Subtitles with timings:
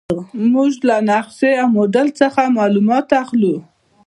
[0.53, 3.55] موږ له نقشې او موډل څخه معلومات اخلو.